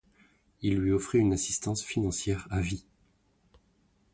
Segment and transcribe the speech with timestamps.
[0.63, 2.85] Il lui offrit une assistance financière à vie.